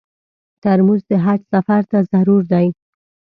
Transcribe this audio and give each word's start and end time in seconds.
ترموز 0.63 1.01
د 1.09 1.11
حج 1.25 1.41
سفر 1.53 1.81
ته 1.91 1.97
ضرور 2.11 2.41
دی. 2.51 2.67